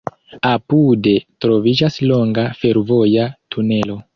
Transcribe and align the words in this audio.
Apude 0.53 1.13
troviĝas 1.45 1.99
longa 2.13 2.47
fervoja 2.63 3.29
tunelo. 3.57 4.03